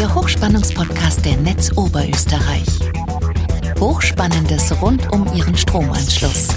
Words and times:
der 0.00 0.14
Hochspannungspodcast 0.14 1.26
der 1.26 1.36
Netz 1.36 1.76
Oberösterreich. 1.76 2.64
Hochspannendes 3.78 4.72
rund 4.80 5.12
um 5.12 5.30
Ihren 5.34 5.54
Stromanschluss. 5.54 6.48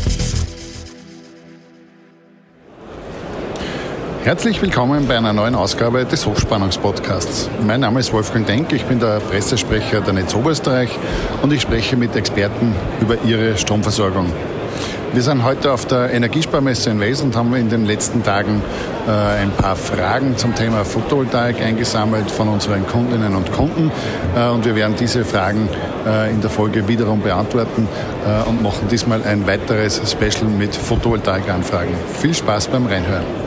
Herzlich 4.23 4.61
willkommen 4.61 5.09
bei 5.09 5.17
einer 5.17 5.33
neuen 5.33 5.55
Ausgabe 5.55 6.05
des 6.05 6.25
Hochspannungspodcasts. 6.25 7.49
Mein 7.67 7.81
Name 7.81 7.99
ist 7.99 8.13
Wolfgang 8.13 8.47
Denk, 8.47 8.71
ich 8.71 8.85
bin 8.85 9.01
der 9.01 9.19
Pressesprecher 9.19 9.99
der 9.99 10.13
Netz 10.13 10.33
Oberösterreich 10.33 10.97
und 11.41 11.51
ich 11.51 11.63
spreche 11.63 11.97
mit 11.97 12.15
Experten 12.15 12.73
über 13.01 13.21
ihre 13.25 13.57
Stromversorgung. 13.57 14.31
Wir 15.13 15.21
sind 15.21 15.43
heute 15.43 15.71
auf 15.71 15.85
der 15.85 16.11
Energiesparmesse 16.11 16.89
in 16.89 16.99
Wels 16.99 17.21
und 17.21 17.35
haben 17.35 17.53
in 17.53 17.69
den 17.69 17.85
letzten 17.85 18.23
Tagen 18.23 18.63
äh, 19.07 19.11
ein 19.11 19.51
paar 19.51 19.75
Fragen 19.75 20.37
zum 20.37 20.55
Thema 20.55 20.83
Photovoltaik 20.83 21.61
eingesammelt 21.61 22.31
von 22.31 22.47
unseren 22.47 22.87
Kundinnen 22.87 23.35
und 23.35 23.51
Kunden. 23.51 23.91
Äh, 24.35 24.47
und 24.49 24.65
wir 24.65 24.75
werden 24.75 24.95
diese 24.99 25.23
Fragen 25.23 25.69
äh, 26.07 26.31
in 26.31 26.41
der 26.41 26.49
Folge 26.49 26.87
wiederum 26.87 27.21
beantworten 27.21 27.87
äh, 28.25 28.49
und 28.49 28.63
machen 28.63 28.87
diesmal 28.89 29.21
ein 29.21 29.45
weiteres 29.45 30.01
Special 30.09 30.49
mit 30.49 30.75
Photovoltaik-Anfragen. 30.75 31.93
Viel 32.19 32.33
Spaß 32.33 32.69
beim 32.69 32.87
Reinhören. 32.87 33.42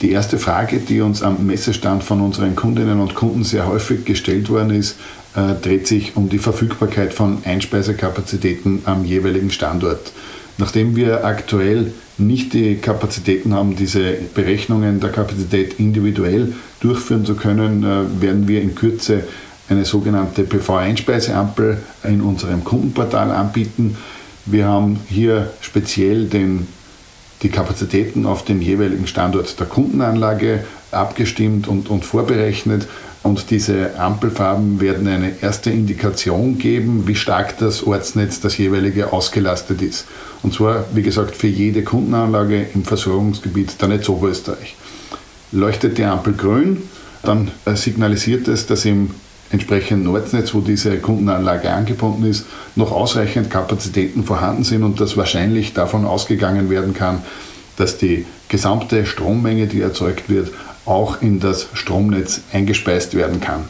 Die 0.00 0.10
erste 0.10 0.38
Frage, 0.38 0.78
die 0.78 1.00
uns 1.00 1.22
am 1.22 1.46
Messestand 1.46 2.02
von 2.02 2.20
unseren 2.20 2.56
Kundinnen 2.56 3.00
und 3.00 3.14
Kunden 3.14 3.44
sehr 3.44 3.66
häufig 3.66 4.04
gestellt 4.04 4.50
worden 4.50 4.70
ist, 4.70 4.96
äh, 5.34 5.54
dreht 5.60 5.86
sich 5.86 6.16
um 6.16 6.28
die 6.28 6.38
Verfügbarkeit 6.38 7.14
von 7.14 7.38
Einspeiserkapazitäten 7.44 8.82
am 8.84 9.04
jeweiligen 9.04 9.50
Standort. 9.50 10.12
Nachdem 10.58 10.94
wir 10.94 11.24
aktuell 11.24 11.92
nicht 12.16 12.52
die 12.52 12.76
Kapazitäten 12.76 13.54
haben, 13.54 13.74
diese 13.74 14.14
Berechnungen 14.34 15.00
der 15.00 15.10
Kapazität 15.10 15.80
individuell 15.80 16.52
durchführen 16.80 17.24
zu 17.24 17.34
können, 17.34 17.82
äh, 17.82 18.22
werden 18.22 18.46
wir 18.46 18.62
in 18.62 18.74
Kürze 18.74 19.24
eine 19.68 19.84
sogenannte 19.84 20.44
PV-Einspeiseampel 20.44 21.78
in 22.04 22.20
unserem 22.20 22.62
Kundenportal 22.62 23.30
anbieten. 23.30 23.96
Wir 24.46 24.66
haben 24.66 25.00
hier 25.08 25.50
speziell 25.60 26.26
den, 26.26 26.66
die 27.42 27.48
Kapazitäten 27.48 28.26
auf 28.26 28.44
den 28.44 28.62
jeweiligen 28.62 29.06
Standort 29.06 29.58
der 29.58 29.66
Kundenanlage 29.66 30.64
abgestimmt 30.90 31.68
und, 31.68 31.90
und 31.90 32.04
vorberechnet 32.04 32.86
und 33.24 33.50
diese 33.50 33.98
Ampelfarben 33.98 34.80
werden 34.80 35.08
eine 35.08 35.32
erste 35.40 35.70
Indikation 35.70 36.58
geben, 36.58 37.08
wie 37.08 37.14
stark 37.14 37.56
das 37.56 37.82
Ortsnetz, 37.82 38.40
das 38.40 38.58
jeweilige, 38.58 39.14
ausgelastet 39.14 39.80
ist. 39.80 40.04
Und 40.42 40.52
zwar, 40.52 40.84
wie 40.92 41.00
gesagt, 41.00 41.34
für 41.34 41.46
jede 41.46 41.82
Kundenanlage 41.82 42.66
im 42.74 42.84
Versorgungsgebiet 42.84 43.80
der 43.80 43.88
Netz 43.88 44.10
Oberösterreich. 44.10 44.76
Leuchtet 45.52 45.96
die 45.96 46.04
Ampel 46.04 46.34
grün, 46.34 46.82
dann 47.22 47.50
signalisiert 47.74 48.46
es, 48.46 48.66
dass 48.66 48.84
im 48.84 49.10
entsprechenden 49.54 50.08
Ortsnetz, 50.08 50.52
wo 50.52 50.60
diese 50.60 50.98
Kundenanlage 50.98 51.70
angebunden 51.70 52.26
ist, 52.26 52.46
noch 52.76 52.92
ausreichend 52.92 53.50
Kapazitäten 53.50 54.24
vorhanden 54.24 54.64
sind 54.64 54.82
und 54.82 55.00
dass 55.00 55.16
wahrscheinlich 55.16 55.72
davon 55.72 56.04
ausgegangen 56.04 56.68
werden 56.68 56.92
kann, 56.92 57.22
dass 57.76 57.96
die 57.96 58.26
gesamte 58.48 59.06
Strommenge, 59.06 59.66
die 59.66 59.80
erzeugt 59.80 60.28
wird, 60.28 60.50
auch 60.86 61.22
in 61.22 61.40
das 61.40 61.68
Stromnetz 61.72 62.42
eingespeist 62.52 63.14
werden 63.14 63.40
kann. 63.40 63.64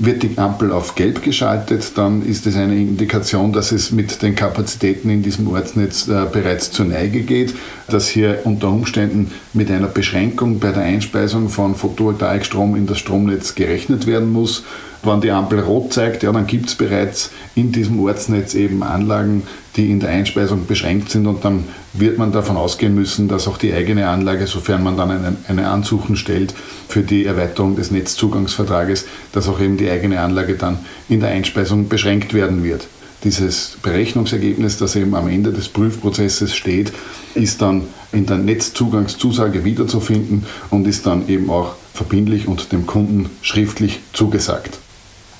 Wird 0.00 0.22
die 0.22 0.38
Ampel 0.38 0.70
auf 0.70 0.94
Gelb 0.94 1.22
geschaltet, 1.22 1.92
dann 1.96 2.24
ist 2.24 2.46
es 2.46 2.54
eine 2.54 2.76
Indikation, 2.76 3.52
dass 3.52 3.72
es 3.72 3.90
mit 3.90 4.22
den 4.22 4.36
Kapazitäten 4.36 5.10
in 5.10 5.24
diesem 5.24 5.48
Ortsnetz 5.48 6.06
äh, 6.06 6.26
bereits 6.32 6.70
zur 6.70 6.86
Neige 6.86 7.22
geht, 7.22 7.54
dass 7.88 8.06
hier 8.06 8.42
unter 8.44 8.68
Umständen 8.68 9.32
mit 9.54 9.72
einer 9.72 9.88
Beschränkung 9.88 10.60
bei 10.60 10.70
der 10.70 10.84
Einspeisung 10.84 11.48
von 11.48 11.74
Photovoltaikstrom 11.74 12.76
in 12.76 12.86
das 12.86 12.98
Stromnetz 12.98 13.56
gerechnet 13.56 14.06
werden 14.06 14.32
muss 14.32 14.62
wenn 15.02 15.20
die 15.20 15.30
Ampel 15.30 15.60
rot 15.60 15.92
zeigt, 15.92 16.22
ja, 16.22 16.32
dann 16.32 16.46
gibt 16.46 16.68
es 16.68 16.74
bereits 16.74 17.30
in 17.54 17.72
diesem 17.72 18.00
Ortsnetz 18.00 18.54
eben 18.54 18.82
Anlagen, 18.82 19.42
die 19.76 19.90
in 19.90 20.00
der 20.00 20.10
Einspeisung 20.10 20.66
beschränkt 20.66 21.10
sind 21.10 21.26
und 21.26 21.44
dann 21.44 21.64
wird 21.92 22.18
man 22.18 22.32
davon 22.32 22.56
ausgehen 22.56 22.94
müssen, 22.94 23.28
dass 23.28 23.46
auch 23.46 23.58
die 23.58 23.72
eigene 23.72 24.08
Anlage, 24.08 24.46
sofern 24.46 24.82
man 24.82 24.96
dann 24.96 25.10
eine, 25.10 25.36
eine 25.46 25.68
Ansuchen 25.68 26.16
stellt 26.16 26.54
für 26.88 27.02
die 27.02 27.24
Erweiterung 27.24 27.76
des 27.76 27.90
Netzzugangsvertrages, 27.90 29.06
dass 29.32 29.48
auch 29.48 29.60
eben 29.60 29.76
die 29.76 29.88
eigene 29.88 30.20
Anlage 30.20 30.54
dann 30.54 30.78
in 31.08 31.20
der 31.20 31.30
Einspeisung 31.30 31.88
beschränkt 31.88 32.34
werden 32.34 32.64
wird. 32.64 32.88
Dieses 33.24 33.78
Berechnungsergebnis, 33.82 34.78
das 34.78 34.94
eben 34.94 35.14
am 35.14 35.28
Ende 35.28 35.52
des 35.52 35.68
Prüfprozesses 35.68 36.54
steht, 36.54 36.92
ist 37.34 37.60
dann 37.62 37.82
in 38.12 38.26
der 38.26 38.38
Netzzugangszusage 38.38 39.64
wiederzufinden 39.64 40.44
und 40.70 40.86
ist 40.86 41.06
dann 41.06 41.28
eben 41.28 41.50
auch 41.50 41.74
verbindlich 41.94 42.46
und 42.46 42.70
dem 42.70 42.86
Kunden 42.86 43.28
schriftlich 43.42 44.00
zugesagt. 44.12 44.78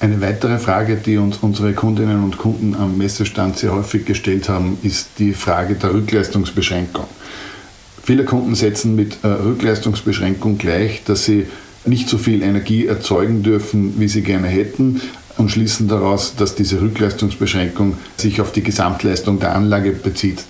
Eine 0.00 0.20
weitere 0.20 0.58
Frage, 0.58 0.94
die 0.96 1.16
uns 1.16 1.38
unsere 1.38 1.72
Kundinnen 1.72 2.22
und 2.22 2.38
Kunden 2.38 2.76
am 2.76 2.96
Messestand 2.96 3.58
sehr 3.58 3.74
häufig 3.74 4.04
gestellt 4.04 4.48
haben, 4.48 4.78
ist 4.84 5.08
die 5.18 5.32
Frage 5.32 5.74
der 5.74 5.92
Rückleistungsbeschränkung. 5.92 7.06
Viele 8.04 8.24
Kunden 8.24 8.54
setzen 8.54 8.94
mit 8.94 9.18
äh, 9.24 9.26
Rückleistungsbeschränkung 9.26 10.56
gleich, 10.56 11.02
dass 11.04 11.24
sie 11.24 11.46
nicht 11.84 12.08
so 12.08 12.16
viel 12.16 12.42
Energie 12.42 12.86
erzeugen 12.86 13.42
dürfen, 13.42 13.98
wie 13.98 14.06
sie 14.06 14.22
gerne 14.22 14.46
hätten 14.46 15.00
und 15.36 15.50
schließen 15.50 15.88
daraus, 15.88 16.36
dass 16.36 16.54
diese 16.54 16.80
Rückleistungsbeschränkung 16.80 17.96
sich 18.16 18.40
auf 18.40 18.52
die 18.52 18.62
Gesamtleistung 18.62 19.40
der 19.40 19.54
Anlage 19.54 19.90
bezieht. 19.90 20.44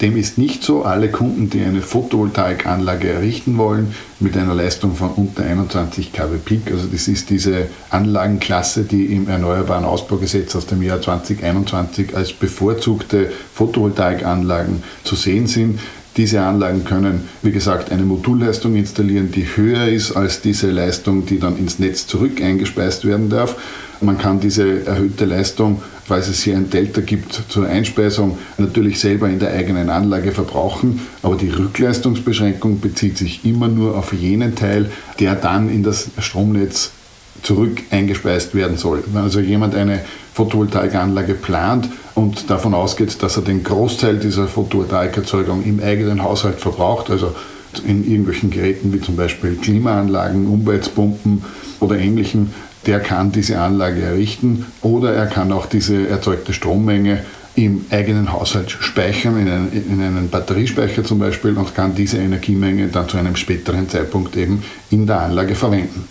Dem 0.00 0.16
ist 0.16 0.38
nicht 0.38 0.62
so. 0.62 0.82
Alle 0.82 1.10
Kunden, 1.10 1.50
die 1.50 1.60
eine 1.60 1.82
Photovoltaikanlage 1.82 3.08
errichten 3.08 3.58
wollen, 3.58 3.94
mit 4.18 4.36
einer 4.36 4.54
Leistung 4.54 4.94
von 4.94 5.10
unter 5.10 5.44
21 5.44 6.12
kW 6.12 6.38
Peak, 6.42 6.70
also 6.70 6.86
das 6.86 7.06
ist 7.06 7.28
diese 7.28 7.66
Anlagenklasse, 7.90 8.84
die 8.84 9.06
im 9.06 9.28
Erneuerbaren 9.28 9.84
Ausbaugesetz 9.84 10.56
aus 10.56 10.66
dem 10.66 10.82
Jahr 10.82 11.02
2021 11.02 12.16
als 12.16 12.32
bevorzugte 12.32 13.30
Photovoltaikanlagen 13.52 14.82
zu 15.04 15.16
sehen 15.16 15.46
sind, 15.46 15.80
diese 16.16 16.40
Anlagen 16.42 16.84
können, 16.84 17.28
wie 17.42 17.52
gesagt, 17.52 17.92
eine 17.92 18.02
Modulleistung 18.02 18.74
installieren, 18.74 19.30
die 19.30 19.46
höher 19.56 19.86
ist 19.86 20.12
als 20.12 20.40
diese 20.40 20.70
Leistung, 20.70 21.24
die 21.24 21.38
dann 21.38 21.56
ins 21.56 21.78
Netz 21.78 22.06
zurück 22.06 22.42
eingespeist 22.42 23.04
werden 23.04 23.30
darf. 23.30 23.56
Man 24.00 24.18
kann 24.18 24.40
diese 24.40 24.86
erhöhte 24.86 25.24
Leistung, 25.24 25.82
falls 26.10 26.26
es 26.26 26.42
hier 26.42 26.56
ein 26.56 26.68
Delta 26.68 27.02
gibt 27.02 27.40
zur 27.48 27.68
Einspeisung, 27.68 28.36
natürlich 28.58 28.98
selber 28.98 29.28
in 29.28 29.38
der 29.38 29.52
eigenen 29.52 29.90
Anlage 29.90 30.32
verbrauchen, 30.32 31.06
aber 31.22 31.36
die 31.36 31.50
Rückleistungsbeschränkung 31.50 32.80
bezieht 32.80 33.16
sich 33.16 33.44
immer 33.44 33.68
nur 33.68 33.96
auf 33.96 34.12
jenen 34.12 34.56
Teil, 34.56 34.90
der 35.20 35.36
dann 35.36 35.70
in 35.70 35.84
das 35.84 36.08
Stromnetz 36.18 36.90
zurück 37.44 37.82
eingespeist 37.92 38.56
werden 38.56 38.76
soll. 38.76 39.04
Wenn 39.06 39.22
also 39.22 39.38
jemand 39.38 39.76
eine 39.76 40.00
Photovoltaikanlage 40.34 41.34
plant 41.34 41.88
und 42.16 42.50
davon 42.50 42.74
ausgeht, 42.74 43.22
dass 43.22 43.36
er 43.36 43.44
den 43.44 43.62
Großteil 43.62 44.16
dieser 44.16 44.48
Photovoltaikerzeugung 44.48 45.62
im 45.62 45.80
eigenen 45.80 46.24
Haushalt 46.24 46.58
verbraucht, 46.58 47.08
also 47.10 47.36
in 47.86 48.04
irgendwelchen 48.04 48.50
Geräten 48.50 48.92
wie 48.92 49.00
zum 49.00 49.14
Beispiel 49.14 49.54
Klimaanlagen, 49.54 50.48
Umweltpumpen 50.48 51.44
oder 51.78 51.96
ähnlichem, 52.00 52.50
der 52.86 53.00
kann 53.00 53.32
diese 53.32 53.58
Anlage 53.58 54.02
errichten 54.02 54.66
oder 54.82 55.12
er 55.12 55.26
kann 55.26 55.52
auch 55.52 55.66
diese 55.66 56.08
erzeugte 56.08 56.52
Strommenge 56.52 57.20
im 57.56 57.84
eigenen 57.90 58.32
Haushalt 58.32 58.70
speichern, 58.70 59.38
in 59.38 59.48
einen, 59.48 59.72
in 59.72 60.00
einen, 60.00 60.28
Batteriespeicher 60.28 61.04
zum 61.04 61.18
Beispiel, 61.18 61.56
und 61.56 61.74
kann 61.74 61.94
diese 61.94 62.18
Energiemenge 62.18 62.88
dann 62.88 63.08
zu 63.08 63.18
einem 63.18 63.36
späteren 63.36 63.88
Zeitpunkt 63.88 64.36
eben 64.36 64.62
in 64.90 65.06
der 65.06 65.20
Anlage 65.20 65.54
verwenden. 65.54 66.04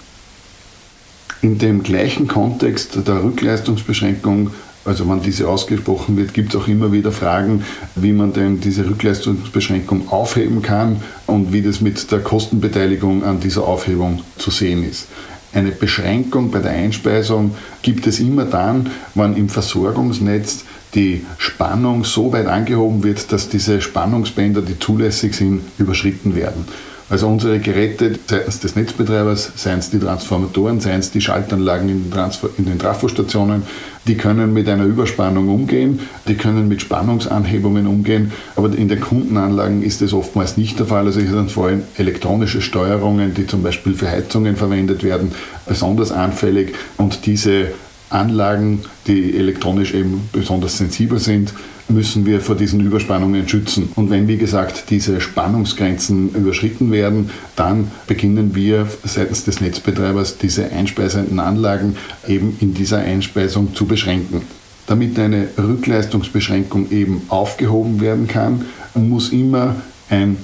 In 1.41 1.57
dem 1.57 1.83
gleichen 1.83 2.27
Kontext 2.27 2.97
der 3.07 3.23
Rückleistungsbeschränkung, 3.23 4.51
also 4.83 5.09
wenn 5.09 5.21
diese 5.21 5.47
ausgesprochen 5.47 6.17
wird, 6.17 6.33
gibt 6.33 6.53
es 6.53 6.59
auch 6.59 6.67
immer 6.67 6.91
wieder 6.91 7.13
Fragen, 7.13 7.63
wie 7.95 8.11
man 8.11 8.33
denn 8.33 8.59
diese 8.59 8.87
Rückleistungsbeschränkung 8.87 10.09
aufheben 10.09 10.61
kann 10.61 11.01
und 11.25 11.53
wie 11.53 11.61
das 11.61 11.79
mit 11.79 12.11
der 12.11 12.19
Kostenbeteiligung 12.19 13.23
an 13.23 13.39
dieser 13.39 13.63
Aufhebung 13.63 14.21
zu 14.37 14.51
sehen 14.51 14.83
ist. 14.87 15.07
Eine 15.53 15.71
Beschränkung 15.71 16.51
bei 16.51 16.59
der 16.59 16.71
Einspeisung 16.71 17.55
gibt 17.81 18.05
es 18.05 18.19
immer 18.19 18.45
dann, 18.45 18.91
wenn 19.15 19.35
im 19.35 19.49
Versorgungsnetz 19.49 20.63
die 20.93 21.25
Spannung 21.37 22.03
so 22.03 22.31
weit 22.31 22.47
angehoben 22.47 23.03
wird, 23.03 23.31
dass 23.31 23.49
diese 23.49 23.81
Spannungsbänder, 23.81 24.61
die 24.61 24.77
zulässig 24.77 25.35
sind, 25.35 25.61
überschritten 25.77 26.35
werden. 26.35 26.65
Also 27.09 27.27
unsere 27.27 27.59
Geräte 27.59 28.19
seitens 28.27 28.59
des 28.59 28.75
Netzbetreibers, 28.75 29.51
seien 29.55 29.79
es 29.79 29.89
die 29.89 29.99
Transformatoren, 29.99 30.79
seien 30.79 30.99
es 30.99 31.09
die 31.09 31.21
Schaltanlagen 31.21 31.89
in 31.89 32.03
den, 32.03 32.11
Transfer 32.11 32.49
in 32.57 32.65
den 32.65 32.77
Trafostationen, 32.77 33.63
die 34.07 34.15
können 34.15 34.53
mit 34.53 34.69
einer 34.69 34.85
Überspannung 34.85 35.49
umgehen, 35.49 36.01
die 36.27 36.35
können 36.35 36.67
mit 36.67 36.81
Spannungsanhebungen 36.81 37.87
umgehen, 37.87 38.31
aber 38.55 38.75
in 38.75 38.89
den 38.89 38.99
Kundenanlagen 38.99 39.81
ist 39.81 40.01
das 40.01 40.13
oftmals 40.13 40.55
nicht 40.55 40.77
der 40.77 40.85
Fall. 40.85 41.07
Also 41.07 41.19
es 41.19 41.29
sind 41.29 41.51
vor 41.51 41.67
allem 41.67 41.83
elektronische 41.97 42.61
Steuerungen, 42.61 43.33
die 43.33 43.47
zum 43.47 43.63
Beispiel 43.63 43.95
für 43.95 44.09
Heizungen 44.09 44.55
verwendet 44.55 45.03
werden, 45.03 45.31
besonders 45.65 46.11
anfällig 46.11 46.75
und 46.97 47.25
diese 47.25 47.69
Anlagen, 48.11 48.83
die 49.07 49.35
elektronisch 49.35 49.93
eben 49.93 50.29
besonders 50.31 50.77
sensibel 50.77 51.19
sind, 51.19 51.53
müssen 51.89 52.25
wir 52.25 52.39
vor 52.39 52.55
diesen 52.55 52.79
Überspannungen 52.79 53.47
schützen. 53.47 53.91
Und 53.95 54.09
wenn, 54.09 54.27
wie 54.27 54.37
gesagt, 54.37 54.85
diese 54.89 55.19
Spannungsgrenzen 55.19 56.33
überschritten 56.33 56.91
werden, 56.91 57.31
dann 57.55 57.91
beginnen 58.07 58.55
wir 58.55 58.87
seitens 59.03 59.43
des 59.43 59.59
Netzbetreibers 59.59 60.37
diese 60.37 60.71
einspeisenden 60.71 61.39
Anlagen 61.39 61.95
eben 62.27 62.55
in 62.59 62.73
dieser 62.73 62.99
Einspeisung 62.99 63.73
zu 63.73 63.85
beschränken. 63.85 64.43
Damit 64.87 65.19
eine 65.19 65.49
Rückleistungsbeschränkung 65.57 66.91
eben 66.91 67.23
aufgehoben 67.29 68.01
werden 68.01 68.27
kann, 68.27 68.65
muss 68.95 69.29
immer 69.29 69.75
ein 70.09 70.37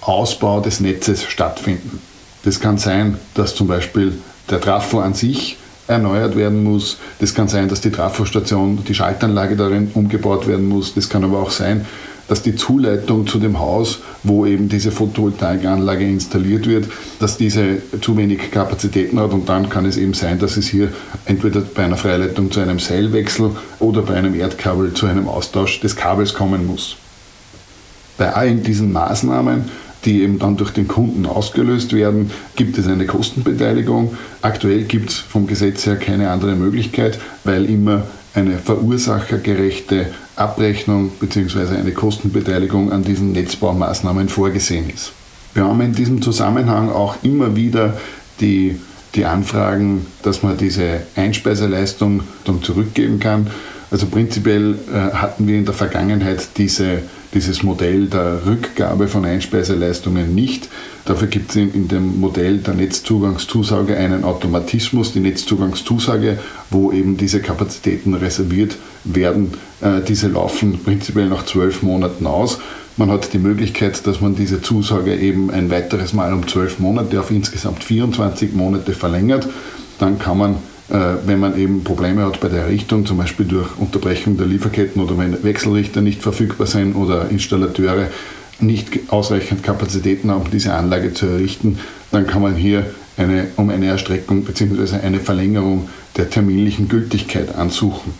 Ausbau 0.00 0.60
des 0.60 0.80
Netzes 0.80 1.24
stattfinden. 1.24 1.98
Das 2.42 2.60
kann 2.60 2.78
sein, 2.78 3.18
dass 3.34 3.54
zum 3.54 3.66
Beispiel 3.66 4.14
der 4.48 4.60
Trafo 4.60 5.00
an 5.00 5.14
sich 5.14 5.58
erneuert 5.90 6.36
werden 6.36 6.62
muss. 6.62 6.98
Das 7.18 7.34
kann 7.34 7.48
sein, 7.48 7.68
dass 7.68 7.80
die 7.80 7.90
Trafostation, 7.90 8.84
die 8.86 8.94
Schaltanlage 8.94 9.56
darin 9.56 9.90
umgebaut 9.92 10.46
werden 10.46 10.68
muss. 10.68 10.94
Das 10.94 11.08
kann 11.08 11.24
aber 11.24 11.40
auch 11.40 11.50
sein, 11.50 11.84
dass 12.28 12.42
die 12.42 12.54
Zuleitung 12.54 13.26
zu 13.26 13.40
dem 13.40 13.58
Haus, 13.58 13.98
wo 14.22 14.46
eben 14.46 14.68
diese 14.68 14.92
Photovoltaikanlage 14.92 16.04
installiert 16.04 16.68
wird, 16.68 16.86
dass 17.18 17.36
diese 17.36 17.78
zu 18.00 18.16
wenig 18.16 18.52
Kapazitäten 18.52 19.18
hat 19.18 19.32
und 19.32 19.48
dann 19.48 19.68
kann 19.68 19.84
es 19.84 19.96
eben 19.96 20.14
sein, 20.14 20.38
dass 20.38 20.56
es 20.56 20.68
hier 20.68 20.92
entweder 21.24 21.60
bei 21.60 21.82
einer 21.82 21.96
Freileitung 21.96 22.52
zu 22.52 22.60
einem 22.60 22.78
Seilwechsel 22.78 23.50
oder 23.80 24.02
bei 24.02 24.14
einem 24.14 24.36
Erdkabel 24.36 24.94
zu 24.94 25.06
einem 25.06 25.26
Austausch 25.26 25.80
des 25.80 25.96
Kabels 25.96 26.32
kommen 26.32 26.68
muss. 26.68 26.96
Bei 28.16 28.32
allen 28.32 28.62
diesen 28.62 28.92
Maßnahmen 28.92 29.64
die 30.04 30.22
eben 30.22 30.38
dann 30.38 30.56
durch 30.56 30.70
den 30.70 30.88
Kunden 30.88 31.26
ausgelöst 31.26 31.92
werden, 31.92 32.30
gibt 32.56 32.78
es 32.78 32.86
eine 32.86 33.06
Kostenbeteiligung. 33.06 34.16
Aktuell 34.42 34.84
gibt 34.84 35.10
es 35.10 35.16
vom 35.16 35.46
Gesetz 35.46 35.86
her 35.86 35.96
keine 35.96 36.30
andere 36.30 36.56
Möglichkeit, 36.56 37.18
weil 37.44 37.66
immer 37.66 38.04
eine 38.34 38.58
verursachergerechte 38.58 40.06
Abrechnung 40.36 41.10
bzw. 41.20 41.76
eine 41.76 41.92
Kostenbeteiligung 41.92 42.92
an 42.92 43.02
diesen 43.04 43.32
Netzbaumaßnahmen 43.32 44.28
vorgesehen 44.28 44.88
ist. 44.88 45.12
Wir 45.52 45.64
haben 45.64 45.80
in 45.80 45.92
diesem 45.92 46.22
Zusammenhang 46.22 46.90
auch 46.90 47.16
immer 47.22 47.56
wieder 47.56 47.98
die, 48.40 48.78
die 49.14 49.24
Anfragen, 49.24 50.06
dass 50.22 50.42
man 50.42 50.56
diese 50.56 51.02
Einspeiseleistung 51.16 52.22
dann 52.44 52.62
zurückgeben 52.62 53.18
kann. 53.18 53.48
Also 53.90 54.06
prinzipiell 54.06 54.78
äh, 54.92 55.14
hatten 55.14 55.48
wir 55.48 55.58
in 55.58 55.64
der 55.64 55.74
Vergangenheit 55.74 56.48
diese 56.56 57.02
dieses 57.34 57.62
Modell 57.62 58.06
der 58.06 58.44
Rückgabe 58.46 59.08
von 59.08 59.24
Einspeiseleistungen 59.24 60.34
nicht. 60.34 60.68
Dafür 61.04 61.28
gibt 61.28 61.50
es 61.50 61.56
in, 61.56 61.88
dem 61.88 62.20
Modell 62.20 62.58
der 62.58 62.74
Netzzugangszusage 62.74 63.96
einen 63.96 64.24
Automatismus, 64.24 65.12
die 65.12 65.20
Netzzugangszusage, 65.20 66.38
wo 66.70 66.92
eben 66.92 67.16
diese 67.16 67.40
Kapazitäten 67.40 68.14
reserviert 68.14 68.76
werden. 69.04 69.54
Äh, 69.80 70.00
diese 70.06 70.28
laufen 70.28 70.78
prinzipiell 70.82 71.28
nach 71.28 71.44
zwölf 71.44 71.82
Monaten 71.82 72.26
aus. 72.26 72.58
Man 72.96 73.10
hat 73.10 73.32
die 73.32 73.38
Möglichkeit, 73.38 74.06
dass 74.06 74.20
man 74.20 74.34
diese 74.34 74.60
Zusage 74.60 75.16
eben 75.16 75.50
ein 75.50 75.70
weiteres 75.70 76.12
Mal 76.12 76.32
um 76.34 76.46
zwölf 76.48 76.80
Monate 76.80 77.20
auf 77.20 77.30
insgesamt 77.30 77.84
24 77.84 78.52
Monate 78.52 78.92
verlängert. 78.92 79.48
Dann 79.98 80.18
kann 80.18 80.36
man 80.36 80.56
wenn 80.90 81.38
man 81.38 81.56
eben 81.56 81.84
Probleme 81.84 82.24
hat 82.26 82.40
bei 82.40 82.48
der 82.48 82.62
Errichtung, 82.62 83.06
zum 83.06 83.16
Beispiel 83.16 83.46
durch 83.46 83.68
Unterbrechung 83.78 84.36
der 84.36 84.46
Lieferketten 84.46 85.00
oder 85.00 85.16
wenn 85.18 85.42
Wechselrichter 85.44 86.00
nicht 86.00 86.20
verfügbar 86.20 86.66
sind 86.66 86.96
oder 86.96 87.28
Installateure 87.30 88.08
nicht 88.58 88.98
ausreichend 89.08 89.62
Kapazitäten 89.62 90.30
haben, 90.30 90.50
diese 90.52 90.74
Anlage 90.74 91.14
zu 91.14 91.26
errichten, 91.26 91.78
dann 92.10 92.26
kann 92.26 92.42
man 92.42 92.56
hier 92.56 92.86
eine, 93.16 93.48
um 93.56 93.70
eine 93.70 93.86
Erstreckung 93.86 94.44
bzw. 94.44 94.96
eine 94.96 95.20
Verlängerung 95.20 95.88
der 96.16 96.28
terminlichen 96.28 96.88
Gültigkeit 96.88 97.54
ansuchen. 97.54 98.12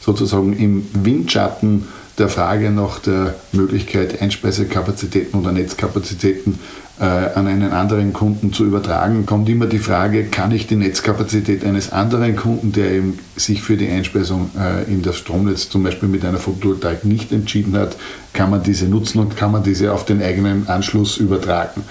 Sozusagen 0.00 0.56
im 0.56 0.86
Windschatten 0.92 1.86
der 2.18 2.28
Frage 2.28 2.70
nach 2.70 3.00
der 3.00 3.34
Möglichkeit, 3.52 4.22
Einspeisekakazitäten 4.22 5.40
oder 5.40 5.52
Netzkapazitäten 5.52 6.60
äh, 7.00 7.04
an 7.04 7.48
einen 7.48 7.72
anderen 7.72 8.12
Kunden 8.12 8.52
zu 8.52 8.64
übertragen, 8.64 9.26
kommt 9.26 9.48
immer 9.48 9.66
die 9.66 9.80
Frage, 9.80 10.24
kann 10.24 10.52
ich 10.52 10.68
die 10.68 10.76
Netzkapazität 10.76 11.64
eines 11.64 11.90
anderen 11.90 12.36
Kunden, 12.36 12.70
der 12.70 12.92
eben 12.92 13.18
sich 13.34 13.62
für 13.62 13.76
die 13.76 13.88
Einspeisung 13.88 14.50
äh, 14.56 14.84
in 14.84 15.02
das 15.02 15.16
Stromnetz 15.16 15.68
zum 15.68 15.82
Beispiel 15.82 16.08
mit 16.08 16.24
einer 16.24 16.38
Photovoltaik 16.38 17.04
nicht 17.04 17.32
entschieden 17.32 17.76
hat, 17.76 17.96
kann 18.32 18.50
man 18.50 18.62
diese 18.62 18.86
nutzen 18.86 19.18
und 19.18 19.36
kann 19.36 19.50
man 19.50 19.64
diese 19.64 19.92
auf 19.92 20.04
den 20.04 20.22
eigenen 20.22 20.68
Anschluss 20.68 21.16
übertragen. 21.16 21.82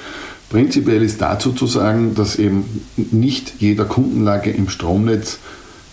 Prinzipiell 0.49 1.01
ist 1.01 1.19
dazu 1.19 1.51
zu 1.51 1.67
sagen, 1.67 2.15
dass 2.15 2.37
eben 2.37 2.85
nicht 2.95 3.55
jeder 3.59 3.85
Kundenlage 3.85 4.51
im 4.51 4.69
Stromnetz 4.69 5.39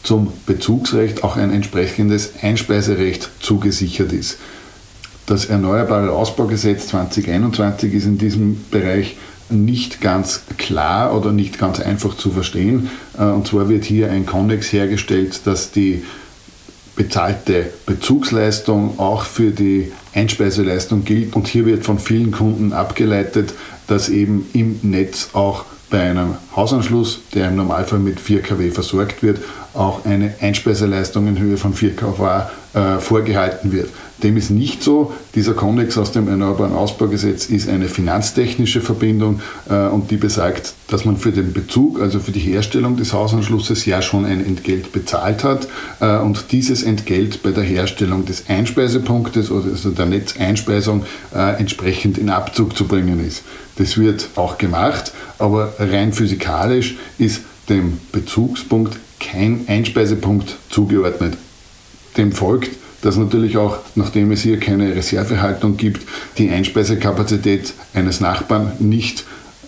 zum 0.02 0.32
Bezugsrecht 0.46 1.24
auch 1.24 1.36
ein 1.36 1.52
entsprechendes 1.52 2.32
Einspeiserecht 2.42 3.30
zugesichert 3.40 4.12
ist. 4.12 4.38
Das 5.26 5.44
Erneuerbare 5.44 6.10
Ausbaugesetz 6.12 6.88
2021 6.88 7.94
ist 7.94 8.06
in 8.06 8.18
diesem 8.18 8.64
Bereich 8.70 9.16
nicht 9.50 10.00
ganz 10.00 10.42
klar 10.58 11.16
oder 11.16 11.32
nicht 11.32 11.58
ganz 11.58 11.80
einfach 11.80 12.16
zu 12.16 12.30
verstehen. 12.30 12.90
Äh, 13.18 13.24
und 13.24 13.46
zwar 13.46 13.68
wird 13.68 13.84
hier 13.84 14.10
ein 14.10 14.26
Konnex 14.26 14.72
hergestellt, 14.72 15.40
dass 15.44 15.72
die 15.72 16.04
bezahlte 16.96 17.72
Bezugsleistung 17.86 18.98
auch 18.98 19.24
für 19.24 19.50
die 19.50 19.92
Einspeiseleistung 20.14 21.04
gilt. 21.04 21.34
Und 21.34 21.48
hier 21.48 21.66
wird 21.66 21.84
von 21.84 21.98
vielen 21.98 22.30
Kunden 22.30 22.72
abgeleitet, 22.72 23.54
dass 23.86 24.08
eben 24.08 24.46
im 24.52 24.80
Netz 24.82 25.30
auch 25.32 25.64
bei 25.90 26.00
einem 26.00 26.36
Hausanschluss, 26.54 27.20
der 27.34 27.48
im 27.48 27.56
Normalfall 27.56 27.98
mit 27.98 28.20
4 28.20 28.42
kW 28.42 28.70
versorgt 28.70 29.22
wird, 29.22 29.40
auch 29.74 30.04
eine 30.04 30.34
Einspeiseleistung 30.40 31.26
in 31.26 31.38
Höhe 31.38 31.56
von 31.56 31.74
4 31.74 31.96
kW 31.96 32.42
äh, 32.74 32.98
vorgehalten 32.98 33.72
wird. 33.72 33.90
Dem 34.22 34.36
ist 34.36 34.50
nicht 34.50 34.82
so. 34.82 35.12
Dieser 35.34 35.54
Konnex 35.54 35.96
aus 35.96 36.12
dem 36.12 36.28
Erneuerbaren 36.28 36.74
Ausbaugesetz 36.74 37.46
ist 37.46 37.68
eine 37.68 37.88
finanztechnische 37.88 38.80
Verbindung 38.80 39.40
äh, 39.68 39.86
und 39.86 40.10
die 40.10 40.16
besagt, 40.16 40.74
dass 40.88 41.04
man 41.04 41.16
für 41.16 41.32
den 41.32 41.52
Bezug, 41.52 42.00
also 42.00 42.20
für 42.20 42.32
die 42.32 42.40
Herstellung 42.40 42.96
des 42.96 43.12
Hausanschlusses 43.12 43.86
ja 43.86 44.02
schon 44.02 44.24
ein 44.24 44.44
Entgelt 44.44 44.92
bezahlt 44.92 45.44
hat 45.44 45.68
äh, 46.00 46.18
und 46.18 46.52
dieses 46.52 46.82
Entgelt 46.82 47.42
bei 47.42 47.50
der 47.50 47.64
Herstellung 47.64 48.26
des 48.26 48.48
Einspeisepunktes, 48.48 49.50
also 49.50 49.90
der 49.90 50.06
Netzeinspeisung, 50.06 51.04
äh, 51.34 51.58
entsprechend 51.58 52.18
in 52.18 52.28
Abzug 52.28 52.76
zu 52.76 52.86
bringen 52.86 53.24
ist. 53.26 53.42
Das 53.76 53.96
wird 53.96 54.28
auch 54.36 54.58
gemacht, 54.58 55.12
aber 55.38 55.72
rein 55.78 56.12
physikalisch 56.12 56.96
ist 57.18 57.42
dem 57.68 57.98
Bezugspunkt 58.12 58.98
kein 59.20 59.64
Einspeisepunkt 59.68 60.56
zugeordnet. 60.70 61.36
Dem 62.16 62.32
folgt, 62.32 62.70
dass 63.02 63.16
natürlich 63.16 63.56
auch, 63.56 63.78
nachdem 63.94 64.30
es 64.32 64.42
hier 64.42 64.58
keine 64.58 64.94
Reservehaltung 64.94 65.76
gibt, 65.76 66.06
die 66.38 66.50
Einspeisekapazität 66.50 67.72
eines 67.94 68.20
Nachbarn 68.20 68.72
nicht 68.78 69.24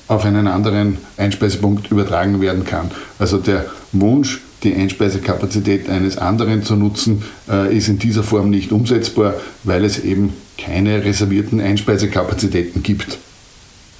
auf 0.08 0.24
einen 0.24 0.46
anderen 0.46 0.98
Einspeisepunkt 1.16 1.90
übertragen 1.90 2.40
werden 2.40 2.64
kann. 2.64 2.90
Also 3.18 3.38
der 3.38 3.66
Wunsch, 3.92 4.40
die 4.62 4.74
Einspeisekapazität 4.74 5.88
eines 5.88 6.18
anderen 6.18 6.62
zu 6.62 6.76
nutzen, 6.76 7.22
äh, 7.48 7.76
ist 7.76 7.88
in 7.88 7.98
dieser 7.98 8.22
Form 8.22 8.50
nicht 8.50 8.72
umsetzbar, 8.72 9.34
weil 9.64 9.84
es 9.84 9.98
eben 9.98 10.34
keine 10.58 11.04
reservierten 11.04 11.60
Einspeisekapazität 11.60 12.84
gibt. 12.84 13.18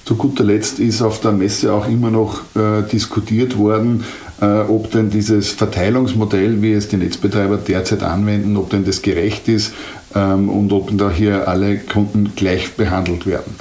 Zu 0.05 0.15
guter 0.15 0.43
Letzt 0.43 0.79
ist 0.79 1.01
auf 1.01 1.21
der 1.21 1.31
Messe 1.31 1.71
auch 1.71 1.87
immer 1.87 2.11
noch 2.11 2.41
äh, 2.55 2.81
diskutiert 2.91 3.57
worden, 3.57 4.03
äh, 4.41 4.45
ob 4.45 4.91
denn 4.91 5.09
dieses 5.09 5.51
Verteilungsmodell, 5.51 6.61
wie 6.61 6.73
es 6.73 6.89
die 6.89 6.97
Netzbetreiber 6.97 7.57
derzeit 7.57 8.03
anwenden, 8.03 8.57
ob 8.57 8.69
denn 8.69 8.83
das 8.83 9.01
gerecht 9.01 9.47
ist 9.47 9.73
ähm, 10.13 10.49
und 10.49 10.73
ob 10.73 10.89
da 10.97 11.09
hier 11.09 11.47
alle 11.47 11.77
Kunden 11.77 12.33
gleich 12.35 12.73
behandelt 12.73 13.25
werden. 13.25 13.55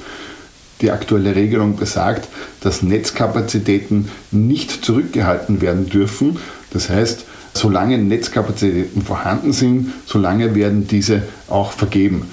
Die 0.80 0.90
aktuelle 0.90 1.36
Regelung 1.36 1.76
besagt, 1.76 2.28
dass 2.60 2.82
Netzkapazitäten 2.82 4.08
nicht 4.32 4.84
zurückgehalten 4.84 5.60
werden 5.60 5.88
dürfen. 5.88 6.38
Das 6.72 6.88
heißt, 6.90 7.24
solange 7.54 7.98
Netzkapazitäten 7.98 9.02
vorhanden 9.02 9.52
sind, 9.52 9.92
solange 10.06 10.56
werden 10.56 10.88
diese 10.88 11.22
auch 11.48 11.70
vergeben. 11.70 12.26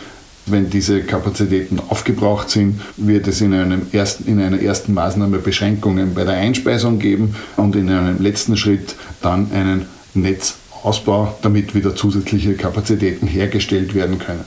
Wenn 0.52 0.70
diese 0.70 1.02
Kapazitäten 1.02 1.80
aufgebraucht 1.90 2.50
sind, 2.50 2.82
wird 2.98 3.28
es 3.28 3.42
in, 3.42 3.54
einem 3.54 3.88
ersten, 3.92 4.28
in 4.28 4.42
einer 4.42 4.62
ersten 4.62 4.94
Maßnahme 4.94 5.40
Beschränkungen 5.40 6.14
bei 6.14 6.24
der 6.24 6.36
Einspeisung 6.36 7.00
geben 7.00 7.36
und 7.58 7.76
in 7.76 7.90
einem 7.90 8.22
letzten 8.22 8.58
Schritt 8.58 8.96
dann 9.22 9.52
einen 9.54 9.86
Netzausbau, 10.14 11.38
damit 11.42 11.76
wieder 11.76 11.96
zusätzliche 11.96 12.56
Kapazitäten 12.56 13.28
hergestellt 13.28 13.94
werden 13.94 14.18
können. 14.20 14.46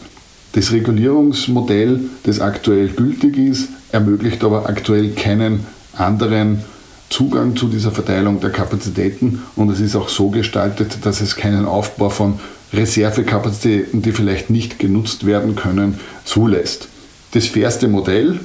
Das 0.52 0.72
Regulierungsmodell, 0.72 2.00
das 2.24 2.40
aktuell 2.40 2.88
gültig 2.88 3.38
ist, 3.38 3.68
ermöglicht 3.90 4.44
aber 4.44 4.68
aktuell 4.68 5.10
keinen 5.12 5.66
anderen 5.94 6.62
Zugang 7.08 7.56
zu 7.56 7.68
dieser 7.68 7.90
Verteilung 7.90 8.40
der 8.40 8.50
Kapazitäten 8.50 9.42
und 9.54 9.70
es 9.70 9.80
ist 9.80 9.96
auch 9.96 10.08
so 10.08 10.30
gestaltet, 10.30 11.04
dass 11.04 11.20
es 11.20 11.36
keinen 11.36 11.66
Aufbau 11.66 12.08
von 12.08 12.40
Reservekapazitäten, 12.72 14.02
die 14.02 14.12
vielleicht 14.12 14.50
nicht 14.50 14.78
genutzt 14.78 15.26
werden 15.26 15.56
können, 15.56 16.00
zulässt. 16.24 16.88
Das 17.32 17.46
fairste 17.46 17.88
Modell, 17.88 18.40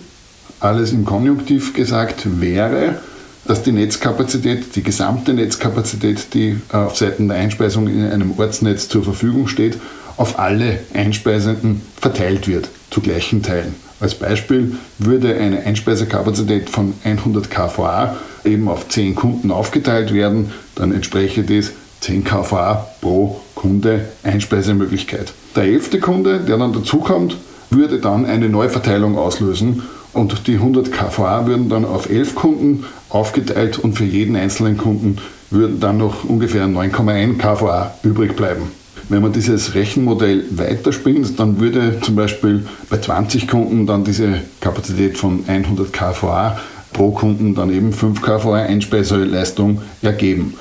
alles 0.60 0.92
im 0.92 1.06
Konjunktiv 1.06 1.74
gesagt, 1.74 2.42
wäre, 2.42 3.00
dass 3.46 3.64
die 3.64 3.72
Netzkapazität, 3.72 4.76
die 4.76 4.84
gesamte 4.84 5.34
Netzkapazität, 5.34 6.34
die 6.34 6.58
auf 6.72 6.98
Seiten 6.98 7.28
der 7.28 7.38
Einspeisung 7.38 7.88
in 7.88 8.06
einem 8.06 8.38
Ortsnetz 8.38 8.90
zur 8.90 9.04
Verfügung 9.04 9.48
steht, 9.48 9.78
auf 10.18 10.40
alle 10.40 10.80
Einspeisenden 10.94 11.82
verteilt 12.00 12.48
wird, 12.48 12.70
zu 12.92 13.02
gleichen 13.02 13.44
Teilen. 13.44 13.76
Als 14.00 14.16
Beispiel 14.16 14.76
würde 15.00 15.36
eine 15.36 15.62
Einspeisekapazität 15.62 16.70
von 16.70 16.94
100 17.04 17.50
kVA 17.50 18.18
eben 18.44 18.68
auf 18.68 18.88
10 18.90 19.16
Kunden 19.16 19.52
aufgeteilt 19.52 20.14
werden, 20.14 20.52
dann 20.76 20.94
entspräche 20.94 21.44
das 21.44 21.72
10 22.02 22.24
kVA 22.24 22.88
pro 23.02 23.42
Kunde 23.58 24.06
Einspeisemöglichkeit. 24.24 25.34
Der 25.56 25.64
elfte 25.64 26.00
Kunde, 26.00 26.42
der 26.42 26.60
dann 26.60 26.74
dazukommt, 26.74 27.38
würde 27.72 27.98
dann 27.98 28.28
eine 28.28 28.50
Neuverteilung 28.50 29.18
auslösen 29.18 29.82
und 30.14 30.48
die 30.48 30.54
100 30.54 30.92
kVA 30.92 31.48
würden 31.48 31.68
dann 31.68 31.84
auf 31.84 32.08
11 32.08 32.36
Kunden 32.36 32.86
aufgeteilt 33.10 33.80
und 33.80 33.98
für 33.98 34.04
jeden 34.04 34.36
einzelnen 34.36 34.78
Kunden 34.78 35.18
würden 35.50 35.80
dann 35.80 35.98
noch 35.98 36.24
ungefähr 36.24 36.68
9,1 36.68 37.40
kVA 37.40 37.96
übrig 38.04 38.36
bleiben. 38.36 38.72
Wenn 39.10 39.24
man 39.24 39.34
dieses 39.34 39.74
Rechenmodell 39.74 40.46
weiterspinnt, 40.52 41.40
dann 41.40 41.60
würde 41.60 42.00
zum 42.02 42.16
Beispiel 42.16 42.64
bei 42.92 43.00
20 43.00 43.48
Kunden 43.48 43.88
dann 43.88 44.04
diese 44.04 44.42
Kapazität 44.62 45.18
von 45.18 45.46
100 45.48 45.92
kVA 45.92 46.60
pro 46.94 47.10
Kunden 47.10 47.56
dann 47.56 47.74
eben 47.74 47.92
5 47.92 48.22
kVA 48.22 48.58
Einspeiseleistung 48.58 49.82
ergeben. 50.04 50.54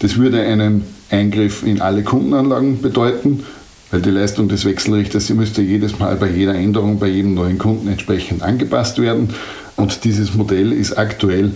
Das 0.00 0.16
würde 0.16 0.42
einen 0.42 0.84
Eingriff 1.12 1.62
in 1.62 1.80
alle 1.80 2.02
Kundenanlagen 2.02 2.80
bedeuten, 2.80 3.44
weil 3.90 4.00
die 4.00 4.10
Leistung 4.10 4.48
des 4.48 4.64
Wechselrichters 4.64 5.28
müsste 5.30 5.62
jedes 5.62 5.98
Mal 5.98 6.16
bei 6.16 6.30
jeder 6.30 6.54
Änderung, 6.54 6.98
bei 6.98 7.08
jedem 7.08 7.34
neuen 7.34 7.58
Kunden 7.58 7.88
entsprechend 7.88 8.42
angepasst 8.42 8.98
werden. 8.98 9.30
Und 9.76 10.04
dieses 10.04 10.34
Modell 10.34 10.72
ist 10.72 10.96
aktuell 10.96 11.52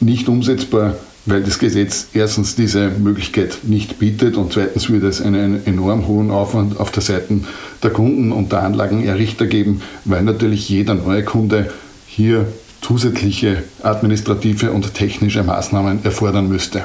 nicht 0.00 0.28
umsetzbar, 0.28 0.94
weil 1.26 1.42
das 1.42 1.58
Gesetz 1.58 2.08
erstens 2.12 2.54
diese 2.56 2.88
Möglichkeit 2.88 3.58
nicht 3.62 3.98
bietet 3.98 4.36
und 4.36 4.52
zweitens 4.52 4.88
würde 4.88 5.08
es 5.08 5.20
einen 5.20 5.66
enorm 5.66 6.06
hohen 6.06 6.30
Aufwand 6.30 6.78
auf 6.80 6.90
der 6.90 7.02
Seite 7.02 7.40
der 7.82 7.90
Kunden 7.90 8.32
und 8.32 8.52
der 8.52 8.62
Anlagenerrichter 8.62 9.46
geben, 9.46 9.82
weil 10.04 10.22
natürlich 10.22 10.68
jeder 10.68 10.94
neue 10.94 11.22
Kunde 11.22 11.70
hier 12.06 12.46
zusätzliche 12.80 13.62
administrative 13.82 14.72
und 14.72 14.94
technische 14.94 15.42
Maßnahmen 15.42 16.04
erfordern 16.04 16.48
müsste. 16.48 16.84